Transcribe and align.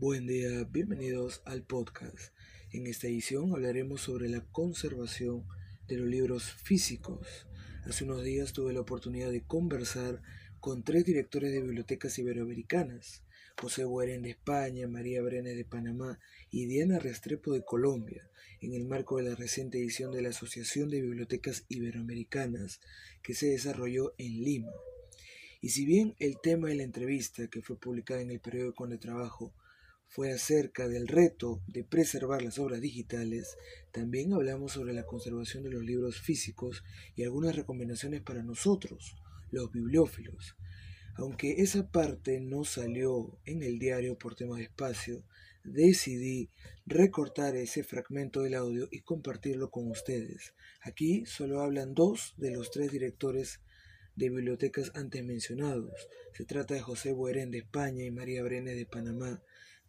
bienvenidos 0.00 1.42
al 1.44 1.62
podcast. 1.62 2.32
En 2.72 2.86
esta 2.86 3.06
edición 3.06 3.52
hablaremos 3.52 4.00
sobre 4.00 4.30
la 4.30 4.40
conservación 4.40 5.44
de 5.88 5.98
los 5.98 6.08
libros 6.08 6.52
físicos. 6.52 7.46
Hace 7.84 8.04
unos 8.04 8.24
días 8.24 8.54
tuve 8.54 8.72
la 8.72 8.80
oportunidad 8.80 9.30
de 9.30 9.42
conversar 9.42 10.22
con 10.58 10.84
tres 10.84 11.04
directores 11.04 11.52
de 11.52 11.60
bibliotecas 11.60 12.18
iberoamericanas, 12.18 13.24
José 13.60 13.84
Bueren 13.84 14.22
de 14.22 14.30
España, 14.30 14.88
María 14.88 15.20
Brenes 15.20 15.54
de 15.54 15.66
Panamá 15.66 16.18
y 16.50 16.64
Diana 16.64 16.98
Restrepo 16.98 17.52
de 17.52 17.62
Colombia, 17.62 18.30
en 18.62 18.72
el 18.72 18.86
marco 18.86 19.18
de 19.18 19.24
la 19.24 19.34
reciente 19.34 19.76
edición 19.76 20.12
de 20.12 20.22
la 20.22 20.30
Asociación 20.30 20.88
de 20.88 21.02
Bibliotecas 21.02 21.66
Iberoamericanas 21.68 22.80
que 23.22 23.34
se 23.34 23.48
desarrolló 23.48 24.14
en 24.16 24.44
Lima. 24.44 24.72
Y 25.60 25.68
si 25.68 25.84
bien 25.84 26.14
el 26.18 26.40
tema 26.40 26.68
de 26.68 26.76
la 26.76 26.84
entrevista, 26.84 27.48
que 27.48 27.60
fue 27.60 27.78
publicada 27.78 28.22
en 28.22 28.30
el 28.30 28.40
periódico 28.40 28.86
de 28.86 28.96
trabajo, 28.96 29.52
fue 30.10 30.32
acerca 30.32 30.88
del 30.88 31.06
reto 31.06 31.62
de 31.68 31.84
preservar 31.84 32.42
las 32.42 32.58
obras 32.58 32.80
digitales, 32.80 33.56
también 33.92 34.32
hablamos 34.32 34.72
sobre 34.72 34.92
la 34.92 35.06
conservación 35.06 35.62
de 35.62 35.70
los 35.70 35.84
libros 35.84 36.20
físicos 36.20 36.82
y 37.14 37.22
algunas 37.22 37.54
recomendaciones 37.54 38.20
para 38.20 38.42
nosotros, 38.42 39.16
los 39.52 39.70
bibliófilos. 39.70 40.56
Aunque 41.14 41.62
esa 41.62 41.92
parte 41.92 42.40
no 42.40 42.64
salió 42.64 43.38
en 43.44 43.62
el 43.62 43.78
diario 43.78 44.18
por 44.18 44.34
tema 44.34 44.56
de 44.56 44.64
espacio, 44.64 45.22
decidí 45.62 46.50
recortar 46.86 47.54
ese 47.54 47.84
fragmento 47.84 48.42
del 48.42 48.54
audio 48.54 48.88
y 48.90 49.02
compartirlo 49.02 49.70
con 49.70 49.88
ustedes. 49.88 50.54
Aquí 50.80 51.24
solo 51.24 51.60
hablan 51.60 51.94
dos 51.94 52.34
de 52.36 52.50
los 52.50 52.72
tres 52.72 52.90
directores 52.90 53.60
de 54.16 54.28
bibliotecas 54.28 54.90
antes 54.94 55.24
mencionados. 55.24 56.08
Se 56.32 56.44
trata 56.44 56.74
de 56.74 56.80
José 56.80 57.12
Bueren 57.12 57.52
de 57.52 57.58
España 57.58 58.04
y 58.04 58.10
María 58.10 58.42
Brenes 58.42 58.76
de 58.76 58.86
Panamá, 58.86 59.40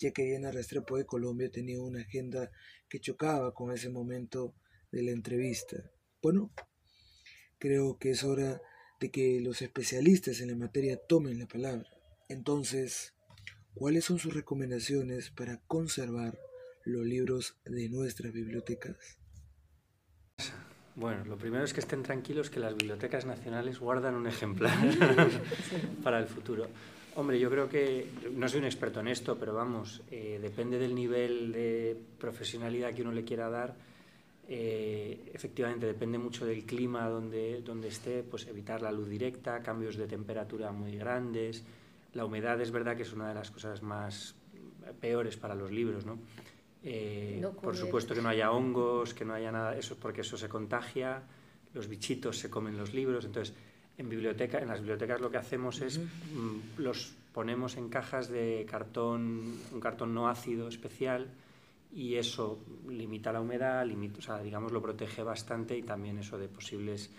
ya 0.01 0.11
que 0.11 0.23
Diana 0.23 0.51
Restrepo 0.51 0.97
de 0.97 1.05
Colombia 1.05 1.51
tenía 1.51 1.79
una 1.79 2.01
agenda 2.01 2.51
que 2.89 2.99
chocaba 2.99 3.53
con 3.53 3.71
ese 3.71 3.89
momento 3.89 4.55
de 4.91 5.03
la 5.03 5.11
entrevista. 5.11 5.77
Bueno, 6.23 6.51
creo 7.59 7.97
que 7.99 8.09
es 8.11 8.23
hora 8.23 8.59
de 8.99 9.11
que 9.11 9.39
los 9.41 9.61
especialistas 9.61 10.41
en 10.41 10.49
la 10.49 10.55
materia 10.55 10.97
tomen 10.97 11.37
la 11.37 11.45
palabra. 11.45 11.87
Entonces, 12.29 13.13
¿cuáles 13.75 14.05
son 14.05 14.17
sus 14.17 14.33
recomendaciones 14.33 15.29
para 15.29 15.61
conservar 15.67 16.37
los 16.83 17.05
libros 17.05 17.57
de 17.65 17.87
nuestras 17.89 18.33
bibliotecas? 18.33 19.19
Bueno, 20.95 21.23
lo 21.25 21.37
primero 21.37 21.63
es 21.63 21.73
que 21.73 21.79
estén 21.79 22.01
tranquilos 22.01 22.49
que 22.49 22.59
las 22.59 22.75
bibliotecas 22.75 23.25
nacionales 23.25 23.79
guardan 23.79 24.15
un 24.15 24.25
ejemplar 24.25 24.73
para 26.03 26.19
el 26.19 26.25
futuro. 26.25 26.67
Hombre, 27.15 27.39
yo 27.39 27.49
creo 27.49 27.67
que, 27.67 28.07
no 28.33 28.47
soy 28.47 28.59
un 28.59 28.65
experto 28.65 29.01
en 29.01 29.09
esto, 29.09 29.37
pero 29.37 29.53
vamos, 29.53 30.01
eh, 30.09 30.39
depende 30.41 30.79
del 30.79 30.95
nivel 30.95 31.51
de 31.51 31.97
profesionalidad 32.17 32.93
que 32.93 33.01
uno 33.01 33.11
le 33.11 33.23
quiera 33.23 33.49
dar. 33.49 33.75
Eh, 34.47 35.31
efectivamente, 35.33 35.85
depende 35.85 36.17
mucho 36.17 36.45
del 36.45 36.65
clima 36.65 37.07
donde, 37.09 37.61
donde 37.61 37.89
esté, 37.89 38.23
pues 38.23 38.47
evitar 38.47 38.81
la 38.81 38.91
luz 38.91 39.09
directa, 39.09 39.61
cambios 39.61 39.97
de 39.97 40.07
temperatura 40.07 40.71
muy 40.71 40.95
grandes. 40.95 41.63
La 42.13 42.25
humedad 42.25 42.59
es 42.61 42.71
verdad 42.71 42.95
que 42.95 43.03
es 43.03 43.13
una 43.13 43.27
de 43.27 43.35
las 43.35 43.51
cosas 43.51 43.81
más 43.81 44.35
peores 44.99 45.37
para 45.37 45.55
los 45.55 45.71
libros, 45.71 46.05
¿no? 46.05 46.19
Eh, 46.83 47.41
por 47.61 47.75
supuesto 47.75 48.15
que 48.15 48.21
no 48.21 48.29
haya 48.29 48.51
hongos, 48.51 49.13
que 49.13 49.23
no 49.23 49.33
haya 49.33 49.51
nada, 49.51 49.77
eso 49.77 49.97
porque 49.97 50.21
eso 50.21 50.35
se 50.35 50.49
contagia, 50.49 51.21
los 51.73 51.87
bichitos 51.87 52.39
se 52.39 52.49
comen 52.49 52.75
los 52.75 52.93
libros, 52.93 53.25
entonces 53.25 53.55
en, 54.01 54.09
biblioteca, 54.09 54.59
en 54.59 54.67
las 54.67 54.79
bibliotecas 54.79 55.21
lo 55.21 55.31
que 55.31 55.37
hacemos 55.37 55.81
es 55.81 55.99
mm, 55.99 56.79
los 56.81 57.13
ponemos 57.33 57.77
en 57.77 57.89
cajas 57.89 58.29
de 58.29 58.65
cartón, 58.69 59.57
un 59.71 59.79
cartón 59.79 60.13
no 60.13 60.27
ácido 60.27 60.67
especial 60.67 61.29
y 61.93 62.15
eso 62.15 62.59
limita 62.89 63.31
la 63.31 63.41
humedad, 63.41 63.85
limita, 63.85 64.19
o 64.19 64.21
sea, 64.21 64.41
digamos 64.41 64.71
lo 64.71 64.81
protege 64.81 65.23
bastante 65.23 65.77
y 65.77 65.83
también 65.83 66.17
eso 66.17 66.37
de 66.37 66.47
posibles 66.47 67.09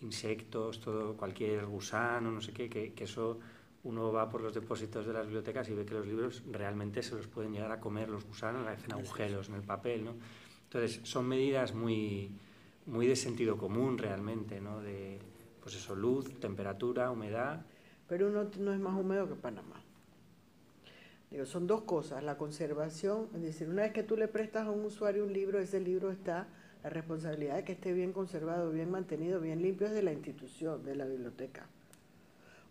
insectos, 0.00 0.80
todo, 0.80 1.14
cualquier 1.14 1.66
gusano, 1.66 2.30
no 2.30 2.40
sé 2.40 2.52
qué, 2.52 2.68
que, 2.68 2.92
que 2.92 3.04
eso 3.04 3.38
uno 3.84 4.12
va 4.12 4.28
por 4.28 4.42
los 4.42 4.54
depósitos 4.54 5.06
de 5.06 5.12
las 5.12 5.26
bibliotecas 5.26 5.68
y 5.68 5.74
ve 5.74 5.84
que 5.84 5.94
los 5.94 6.06
libros 6.06 6.42
realmente 6.50 7.02
se 7.02 7.14
los 7.14 7.26
pueden 7.26 7.52
llegar 7.52 7.72
a 7.72 7.80
comer 7.80 8.08
los 8.08 8.24
gusanos, 8.24 8.66
hacen 8.66 8.92
agujeros 8.92 9.48
en 9.48 9.54
el 9.56 9.62
papel, 9.62 10.04
¿no? 10.04 10.14
Entonces, 10.64 11.00
son 11.02 11.26
medidas 11.26 11.74
muy, 11.74 12.30
muy 12.86 13.06
de 13.06 13.16
sentido 13.16 13.56
común 13.56 13.98
realmente, 13.98 14.60
¿no? 14.60 14.80
De, 14.80 15.18
pues 15.62 15.74
eso, 15.76 15.94
luz, 15.94 16.38
temperatura, 16.40 17.10
humedad. 17.10 17.64
Pero 18.08 18.28
uno 18.28 18.50
no 18.58 18.72
es 18.72 18.80
más 18.80 18.98
húmedo 18.98 19.28
que 19.28 19.34
Panamá. 19.34 19.82
Digo, 21.30 21.46
son 21.46 21.66
dos 21.68 21.82
cosas, 21.82 22.24
la 22.24 22.36
conservación, 22.36 23.28
es 23.36 23.42
decir, 23.42 23.68
una 23.68 23.82
vez 23.82 23.92
que 23.92 24.02
tú 24.02 24.16
le 24.16 24.26
prestas 24.26 24.66
a 24.66 24.70
un 24.70 24.84
usuario 24.84 25.24
un 25.24 25.32
libro, 25.32 25.60
ese 25.60 25.78
libro 25.78 26.10
está, 26.10 26.48
la 26.82 26.90
responsabilidad 26.90 27.56
de 27.56 27.64
que 27.64 27.72
esté 27.72 27.92
bien 27.92 28.12
conservado, 28.12 28.72
bien 28.72 28.90
mantenido, 28.90 29.40
bien 29.40 29.62
limpio 29.62 29.86
es 29.86 29.92
de 29.92 30.02
la 30.02 30.12
institución, 30.12 30.84
de 30.84 30.96
la 30.96 31.04
biblioteca. 31.04 31.66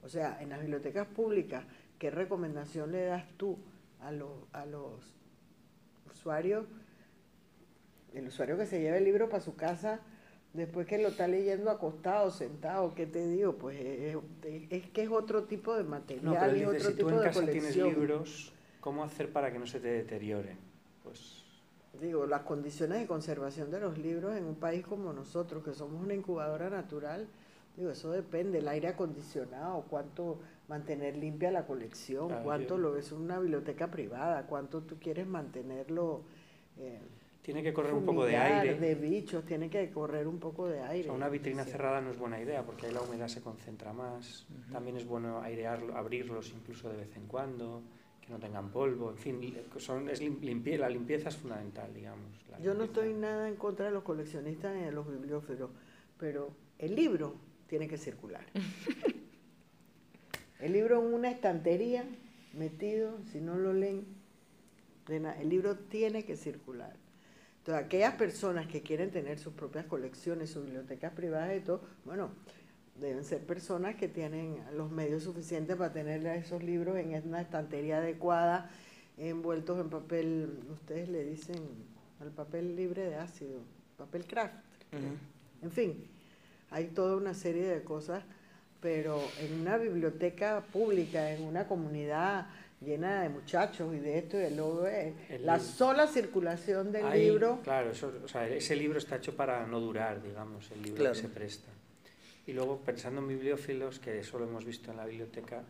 O 0.04 0.10
sea, 0.10 0.42
en 0.42 0.50
las 0.50 0.60
bibliotecas 0.60 1.08
públicas, 1.08 1.64
¿qué 2.00 2.12
recomendación 2.12 2.92
le 2.92 3.06
das 3.06 3.26
tú 3.38 3.58
a 4.02 4.12
los, 4.12 4.32
a 4.52 4.66
los 4.66 5.16
usuarios? 6.12 6.66
El 8.14 8.28
usuario 8.28 8.58
que 8.58 8.66
se 8.66 8.82
lleva 8.82 8.98
el 8.98 9.06
libro 9.06 9.30
para 9.30 9.42
su 9.42 9.56
casa 9.56 10.02
Después 10.54 10.88
que 10.88 10.98
lo 10.98 11.10
está 11.10 11.28
leyendo 11.28 11.70
acostado, 11.70 12.32
sentado, 12.32 12.96
¿qué 12.96 13.06
te 13.06 13.26
digo? 13.28 13.54
Pues 13.54 13.80
es, 13.80 14.90
que 14.90 15.04
es 15.04 15.10
otro 15.10 15.44
tipo 15.44 15.76
de 15.76 15.84
material, 15.84 16.26
no, 16.26 16.34
pero 16.34 16.56
es 16.56 16.68
otro 16.68 16.90
si 16.90 16.96
tipo 16.96 17.10
tú 17.10 17.16
en 17.16 17.20
de 17.20 17.26
casa 17.26 17.46
tienes 17.46 17.76
libros, 17.76 18.54
¿cómo 18.80 19.04
hacer 19.04 19.32
para 19.32 19.52
que 19.52 19.60
no 19.60 19.68
se 19.68 19.80
te 19.80 19.90
deterioren? 19.90 20.58
Pues 21.04 21.44
digo, 22.02 22.26
las 22.26 22.42
condiciones 22.42 23.00
de 23.00 23.08
conservación 23.08 23.70
de 23.70 23.80
los 23.80 23.98
libros 23.98 24.36
en 24.36 24.46
un 24.46 24.56
país 24.56 24.86
como 24.86 25.14
nosotros, 25.14 25.64
que 25.64 25.74
somos 25.74 26.02
una 26.02 26.16
incubadora 26.16 26.70
natural, 26.70 27.28
digo, 27.78 27.92
eso 27.92 28.12
depende, 28.12 28.60
el 28.60 28.68
aire 28.68 28.88
acondicionado, 28.88 29.86
cuánto 29.90 30.40
mantener 30.68 31.16
limpia 31.16 31.52
la 31.52 31.66
colección, 31.66 32.30
cuánto 32.44 32.78
lo 32.78 32.98
es 32.98 33.12
una 33.12 33.40
biblioteca 33.40 33.92
privada, 33.92 34.48
cuánto 34.48 34.82
tú 34.82 34.98
quieres 35.00 35.28
mantenerlo 35.28 36.22
eh, 36.78 37.00
tiene 37.42 37.64
que 37.64 37.74
correr 37.74 37.94
un 37.94 38.06
poco 38.06 38.26
de 38.26 38.38
aire. 38.38 38.76
de 38.76 38.96
bichos, 38.96 39.46
tiene 39.46 39.70
que 39.70 39.90
correr 39.90 40.28
un 40.28 40.40
poco 40.40 40.68
de 40.68 40.82
aire. 40.82 41.10
una 41.10 41.30
vitrina 41.30 41.64
cerrada 41.64 42.02
no 42.02 42.12
es 42.12 42.18
buena 42.18 42.40
idea 42.40 42.64
porque 42.64 42.88
ahí 42.88 42.94
la 42.94 43.02
humedad 43.02 43.28
se 43.28 43.42
concentra 43.42 43.94
más. 43.94 44.46
También 44.72 44.98
es 44.98 45.06
bueno 45.06 45.42
airearlo, 45.42 45.96
abrirlos 45.96 46.52
incluso 46.52 46.90
de 46.90 46.98
vez 46.98 47.16
en 47.16 47.28
cuando, 47.28 47.82
que 48.22 48.30
no 48.30 48.40
tengan 48.40 48.72
polvo. 48.72 49.12
En 49.12 49.18
fin, 49.18 49.58
son, 49.78 50.10
es 50.10 50.22
la 50.22 50.90
limpieza 50.90 51.30
es 51.30 51.38
fundamental, 51.38 51.94
digamos. 51.94 52.28
Yo 52.62 52.74
no 52.74 52.84
estoy 52.84 53.14
nada 53.14 53.48
en 53.48 53.56
contra 53.56 53.86
de 53.86 53.92
los 53.92 54.04
coleccionistas 54.04 54.76
ni 54.76 54.84
de 54.84 54.92
los 54.92 55.10
bibliófilos, 55.10 55.72
pero 56.18 56.52
el 56.78 56.96
libro 56.96 57.36
tiene 57.68 57.88
que 57.88 57.98
circular. 57.98 58.46
el 60.60 60.74
libro 60.74 61.00
en 61.00 61.14
una 61.14 61.32
estantería, 61.32 62.04
metido, 62.54 63.18
si 63.32 63.40
no 63.40 63.56
lo 63.56 63.74
leen, 63.74 64.06
el 65.08 65.50
libro 65.50 65.78
tiene 65.78 66.26
que 66.26 66.36
circular. 66.36 66.96
Entonces, 67.70 67.86
aquellas 67.86 68.16
personas 68.16 68.66
que 68.66 68.82
quieren 68.82 69.12
tener 69.12 69.38
sus 69.38 69.54
propias 69.54 69.86
colecciones, 69.86 70.50
sus 70.50 70.66
bibliotecas 70.66 71.14
privadas 71.14 71.56
y 71.56 71.60
todo, 71.60 71.82
bueno, 72.04 72.32
deben 73.00 73.24
ser 73.24 73.46
personas 73.46 73.96
que 73.96 74.08
tienen 74.08 74.58
los 74.76 74.90
medios 74.90 75.22
suficientes 75.22 75.76
para 75.76 75.94
tener 75.94 76.26
esos 76.26 76.64
libros 76.64 76.98
en 76.98 77.28
una 77.28 77.42
estantería 77.42 78.00
adecuada, 78.00 78.72
envueltos 79.20 79.80
en 79.80 79.92
papel, 79.92 80.64
ustedes 80.72 81.10
le 81.10 81.24
dicen 81.24 81.58
al 82.20 82.32
papel 82.32 82.76
libre 82.76 83.04
de 83.04 83.18
ácido, 83.18 83.60
papel 84.00 84.26
craft. 84.26 84.56
En 85.62 85.70
fin, 85.70 86.08
hay 86.72 86.86
toda 86.88 87.18
una 87.18 87.36
serie 87.36 87.68
de 87.68 87.84
cosas, 87.84 88.24
pero 88.82 89.22
en 89.42 89.62
una 89.62 89.78
biblioteca 89.78 90.64
pública, 90.74 91.30
en 91.30 91.44
una 91.44 91.68
comunidad 91.68 92.48
llena 92.82 93.24
de 93.24 93.30
muchachos 93.30 93.94
y 93.94 94.00
de 94.00 94.18
esto 94.20 94.38
y 94.38 94.42
de 94.42 94.52
lo 94.52 94.84
la 95.42 95.60
sola 95.60 96.08
circulación 96.08 96.92
del 96.92 97.10
libro. 97.12 97.60
Claro, 97.64 97.92
o 97.92 98.28
sea, 98.28 98.48
ese 98.48 98.76
libro 98.76 99.00
está 99.00 99.18
hecho 99.18 99.36
para 99.36 99.66
no 99.68 99.80
durar, 99.80 100.22
digamos, 100.22 100.72
el 100.72 100.82
libro 100.82 101.10
que 101.12 101.16
se 101.16 101.30
presta. 101.30 101.70
Y 102.48 102.54
luego, 102.54 102.80
pensando 102.80 103.22
en 103.22 103.28
bibliófilos, 103.28 104.00
que 104.00 104.20
eso 104.20 104.40
lo 104.40 104.46
hemos 104.46 104.66
visto 104.66 104.92
en 104.92 104.98
la 104.98 105.06
biblioteca, 105.06 105.64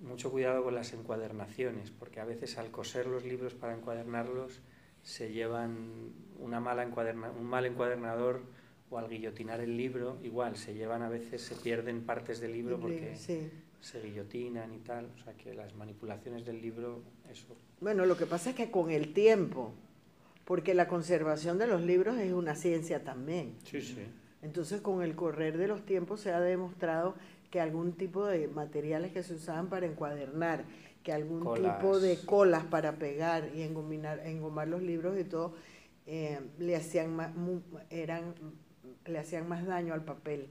mucho 0.00 0.30
cuidado 0.30 0.62
con 0.62 0.74
las 0.74 0.92
encuadernaciones, 0.92 1.90
porque 1.90 2.20
a 2.20 2.24
veces 2.24 2.58
al 2.58 2.70
coser 2.70 3.06
los 3.06 3.24
libros 3.24 3.54
para 3.54 3.74
encuadernarlos 3.74 4.60
se 5.02 5.32
llevan 5.32 6.12
una 6.38 6.60
mala 6.60 6.82
encuaderna, 6.82 7.30
un 7.30 7.46
mal 7.46 7.64
encuadernador 7.64 8.42
o 8.90 8.98
al 8.98 9.08
guillotinar 9.08 9.60
el 9.60 9.76
libro, 9.76 10.18
igual, 10.22 10.56
se 10.56 10.74
llevan 10.74 11.02
a 11.02 11.08
veces, 11.08 11.42
se 11.42 11.54
pierden 11.54 12.04
partes 12.04 12.40
del 12.40 12.52
libro 12.52 12.78
porque 12.78 13.14
se 13.80 14.00
guillotinan 14.00 14.74
y 14.74 14.78
tal, 14.78 15.06
o 15.06 15.24
sea 15.24 15.34
que 15.34 15.54
las 15.54 15.74
manipulaciones 15.74 16.44
del 16.44 16.60
libro, 16.60 17.02
eso. 17.30 17.56
Bueno, 17.80 18.06
lo 18.06 18.16
que 18.16 18.26
pasa 18.26 18.50
es 18.50 18.56
que 18.56 18.70
con 18.70 18.90
el 18.90 19.12
tiempo, 19.12 19.72
porque 20.44 20.74
la 20.74 20.88
conservación 20.88 21.58
de 21.58 21.66
los 21.66 21.82
libros 21.82 22.16
es 22.18 22.32
una 22.32 22.54
ciencia 22.54 23.04
también. 23.04 23.54
Sí, 23.64 23.80
sí. 23.80 23.96
Entonces, 24.42 24.80
con 24.80 25.02
el 25.02 25.14
correr 25.14 25.58
de 25.58 25.68
los 25.68 25.84
tiempos 25.84 26.20
se 26.20 26.32
ha 26.32 26.40
demostrado 26.40 27.14
que 27.50 27.60
algún 27.60 27.92
tipo 27.92 28.26
de 28.26 28.48
materiales 28.48 29.12
que 29.12 29.22
se 29.22 29.34
usaban 29.34 29.68
para 29.68 29.86
encuadernar, 29.86 30.64
que 31.02 31.12
algún 31.12 31.54
tipo 31.54 31.98
de 31.98 32.18
colas 32.24 32.64
para 32.64 32.96
pegar 32.96 33.50
y 33.54 33.62
engomar, 33.62 34.20
engomar 34.26 34.68
los 34.68 34.82
libros 34.82 35.18
y 35.18 35.24
todo, 35.24 35.54
eh, 36.06 36.40
le, 36.58 36.76
hacían 36.76 37.14
más, 37.14 37.30
eran, 37.90 38.34
le 39.06 39.18
hacían 39.18 39.48
más 39.48 39.66
daño 39.66 39.94
al 39.94 40.04
papel 40.04 40.48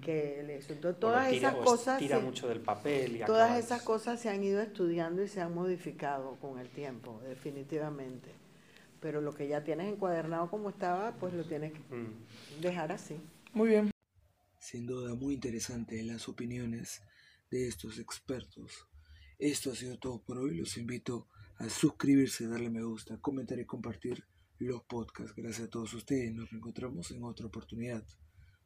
que 0.00 0.40
eso. 0.56 0.72
Entonces, 0.72 1.00
todas 1.00 1.32
esas 1.32 1.54
cosas... 1.54 1.98
Tira 1.98 2.18
mucho 2.18 2.48
del 2.48 2.60
papel 2.60 3.16
y 3.16 3.24
Todas 3.24 3.58
esas 3.58 3.82
cosas 3.82 4.20
se 4.20 4.28
han 4.28 4.42
ido 4.42 4.60
estudiando 4.60 5.22
y 5.22 5.28
se 5.28 5.40
han 5.40 5.54
modificado 5.54 6.36
con 6.40 6.58
el 6.58 6.68
tiempo, 6.68 7.20
definitivamente. 7.26 8.30
Pero 9.00 9.20
lo 9.20 9.34
que 9.34 9.46
ya 9.46 9.62
tienes 9.62 9.92
encuadernado 9.92 10.50
como 10.50 10.70
estaba, 10.70 11.12
pues 11.16 11.32
lo 11.34 11.44
tienes 11.44 11.72
que 11.72 11.78
mm. 11.94 12.60
dejar 12.60 12.92
así. 12.92 13.20
Muy 13.52 13.68
bien. 13.70 13.90
Sin 14.58 14.86
duda, 14.86 15.14
muy 15.14 15.34
interesante 15.34 16.02
las 16.02 16.28
opiniones 16.28 17.00
de 17.50 17.68
estos 17.68 17.98
expertos. 17.98 18.86
Esto 19.38 19.70
ha 19.70 19.74
sido 19.74 19.98
todo 19.98 20.20
por 20.20 20.38
hoy. 20.38 20.56
Los 20.56 20.76
invito 20.76 21.28
a 21.58 21.68
suscribirse, 21.68 22.46
darle 22.46 22.70
me 22.70 22.82
gusta, 22.82 23.18
comentar 23.20 23.58
y 23.58 23.64
compartir 23.64 24.24
los 24.58 24.82
podcasts. 24.82 25.34
Gracias 25.36 25.68
a 25.68 25.70
todos 25.70 25.94
ustedes. 25.94 26.32
Nos 26.32 26.50
reencontramos 26.50 27.10
en 27.12 27.22
otra 27.22 27.46
oportunidad. 27.46 28.04